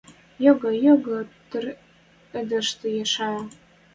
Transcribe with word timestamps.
Йога, 0.45 0.71
йога 0.85 1.19
тыр 1.49 1.65
йыдышты 2.33 2.89
шая. 3.13 3.41